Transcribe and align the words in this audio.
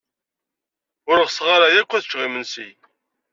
Ur 1.09 1.17
ɣseɣ 1.27 1.47
ara 1.55 1.67
akk 1.79 1.91
ad 1.93 2.03
ččeɣ 2.05 2.21
imensi. 2.27 2.69